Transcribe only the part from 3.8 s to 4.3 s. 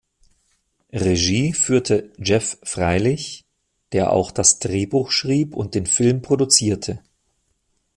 der